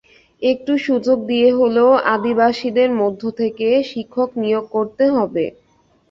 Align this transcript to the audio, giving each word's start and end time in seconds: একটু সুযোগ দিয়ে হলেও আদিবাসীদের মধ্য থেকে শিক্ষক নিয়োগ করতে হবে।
একটু 0.41 0.73
সুযোগ 0.85 1.17
দিয়ে 1.25 1.49
হলেও 1.59 1.91
আদিবাসীদের 2.13 2.89
মধ্য 3.01 3.21
থেকে 3.39 3.67
শিক্ষক 3.91 4.29
নিয়োগ 4.41 4.65
করতে 4.75 5.03
হবে। 5.15 5.45